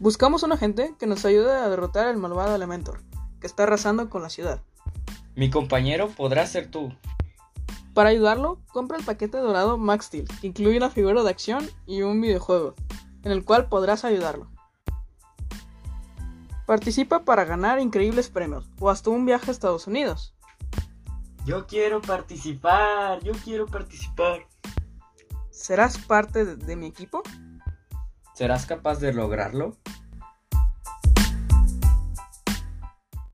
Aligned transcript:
Buscamos 0.00 0.44
un 0.44 0.52
agente 0.52 0.94
que 0.96 1.08
nos 1.08 1.24
ayude 1.24 1.50
a 1.50 1.68
derrotar 1.68 2.06
al 2.06 2.18
malvado 2.18 2.54
Elementor, 2.54 3.02
que 3.40 3.48
está 3.48 3.64
arrasando 3.64 4.08
con 4.08 4.22
la 4.22 4.30
ciudad. 4.30 4.62
Mi 5.34 5.50
compañero 5.50 6.08
podrá 6.08 6.46
ser 6.46 6.70
tú. 6.70 6.92
Para 7.94 8.10
ayudarlo, 8.10 8.60
compra 8.72 8.96
el 8.96 9.04
paquete 9.04 9.38
dorado 9.38 9.76
Max 9.76 10.06
Steel, 10.06 10.28
que 10.40 10.46
incluye 10.46 10.76
una 10.76 10.90
figura 10.90 11.24
de 11.24 11.30
acción 11.30 11.68
y 11.84 12.02
un 12.02 12.20
videojuego, 12.20 12.76
en 13.24 13.32
el 13.32 13.44
cual 13.44 13.68
podrás 13.68 14.04
ayudarlo. 14.04 14.48
Participa 16.64 17.24
para 17.24 17.44
ganar 17.44 17.80
increíbles 17.80 18.28
premios 18.28 18.70
o 18.78 18.90
hasta 18.90 19.10
un 19.10 19.26
viaje 19.26 19.50
a 19.50 19.52
Estados 19.52 19.88
Unidos. 19.88 20.32
Yo 21.44 21.66
quiero 21.66 22.00
participar, 22.00 23.20
yo 23.24 23.32
quiero 23.42 23.66
participar. 23.66 24.46
¿Serás 25.50 25.98
parte 25.98 26.44
de, 26.44 26.54
de 26.54 26.76
mi 26.76 26.86
equipo? 26.86 27.24
¿Serás 28.38 28.66
capaz 28.66 29.00
de 29.00 29.12
lograrlo? 29.12 29.78